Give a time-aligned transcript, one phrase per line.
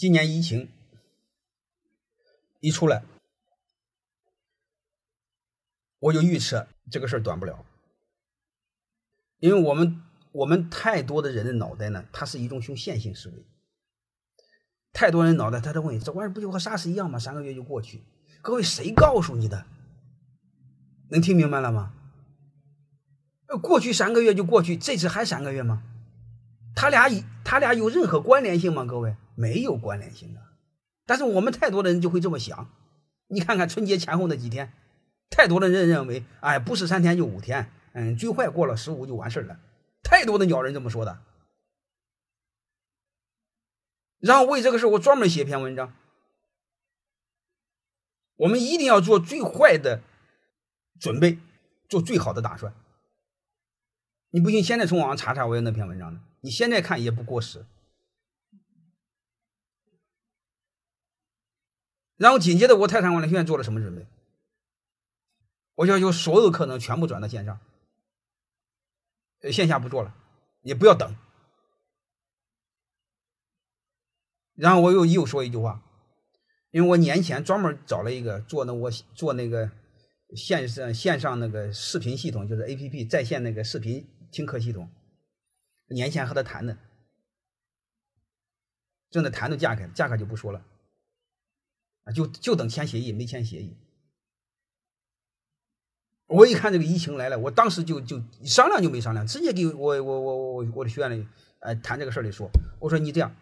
[0.00, 0.66] 今年疫情
[2.60, 3.02] 一出来，
[5.98, 7.66] 我就预测这个事儿短不了，
[9.40, 10.00] 因为我们
[10.32, 13.44] 我们太多的人的脑袋呢，它是一种用线性思维，
[14.94, 17.18] 太多人脑袋他都问这玩意儿不就和啥事一样吗？
[17.18, 18.02] 三个月就过去，
[18.40, 19.66] 各位谁告诉你的？
[21.10, 21.92] 能听明白了吗？
[23.62, 25.82] 过去三个月就过去，这次还三个月吗？
[26.74, 27.06] 他俩
[27.44, 28.86] 他俩有任何关联性吗？
[28.86, 30.40] 各位没有关联性的，
[31.06, 32.70] 但是我们太多的人就会这么想。
[33.28, 34.70] 你看看春节前后那几天，
[35.30, 39.58] 太多的人认为，哎，不是三天就五天，嗯，最坏过了十五就完事了。
[40.02, 41.22] 太多的鸟人这么说的。
[44.18, 45.94] 然后为这个事我专门写篇文章。
[48.36, 50.02] 我们一定要做最坏的
[50.98, 51.38] 准备，
[51.88, 52.74] 做最好的打算。
[54.30, 56.20] 你不信，现在从网上查查，我有那篇文章呢。
[56.42, 57.64] 你现在看也不过时。
[62.20, 64.06] 然后紧接着，我泰山管理学院做了什么准备？
[65.74, 67.58] 我要求所有课程全部转到线上，
[69.50, 70.14] 线下不做了，
[70.60, 71.16] 也不要等。
[74.54, 75.82] 然后我又又说一句话，
[76.72, 79.70] 因为我年前专门找了一个做那我做那个
[80.36, 84.90] 线上线上那个视频系统，就是 A P P 在线那个视频听课系统。
[85.88, 86.76] 年前和他谈的，
[89.08, 90.62] 正在谈的价格，价格就不说了，
[92.04, 93.76] 啊，就就等签协议，没签协议。
[96.26, 101.26] 我一看这个疫情来了，我当时就就商量就没商量，直接给我我我我我的学员里，
[101.58, 102.48] 呃，谈这个事儿的说，
[102.78, 103.34] 我说你这样，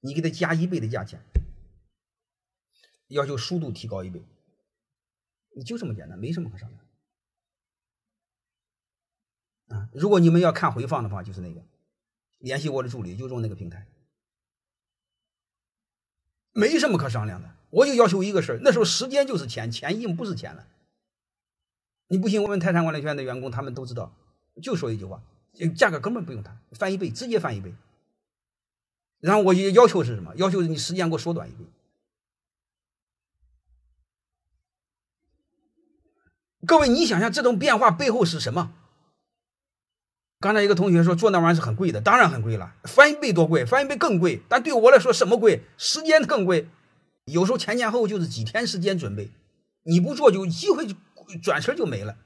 [0.00, 1.20] 你给他加一倍的价钱，
[3.08, 4.22] 要求速度提高一倍，
[5.54, 6.80] 你就这么简单，没什么可商量。
[9.68, 11.62] 啊，如果你们要看回放的话，就是那个，
[12.38, 13.86] 联系我的助理，就用那个平台，
[16.52, 17.57] 没什么可商量的。
[17.70, 20.66] 我就要求一个事儿，那时候时间就是钱，钱已经不是钱了。
[22.08, 24.12] 你不信，我问泰山管理学院的员工，他们都知道，
[24.62, 25.20] 就说一句话：
[25.76, 27.74] 价格根本不用谈，翻一倍，直接翻一倍。
[29.20, 30.32] 然后我要求是什么？
[30.36, 31.64] 要求你时间给我缩短一倍。
[36.66, 38.72] 各位，你想想这种变化背后是什么？
[40.40, 44.40] 刚才一个同学说做那玩意是很贵的，当然很贵了，翻一倍多贵，翻一倍更贵。
[44.48, 45.62] 但对我来说，什么贵？
[45.76, 46.68] 时间更贵。
[47.30, 49.28] 有时候前前后后就是几天时间准备，
[49.84, 50.94] 你不做就机会就
[51.42, 52.16] 转身就没了。